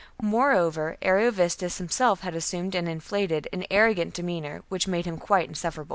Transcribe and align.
Moreover, 0.19 0.97
Ariovistus 1.03 1.77
himself 1.77 2.21
had 2.21 2.33
assumed 2.33 2.73
an 2.73 2.87
inflated 2.87 3.47
and 3.53 3.67
arrogant 3.69 4.15
demeanour, 4.15 4.63
which 4.67 4.87
made 4.87 5.05
him 5.05 5.19
quite 5.19 5.47
insufferable. 5.47 5.89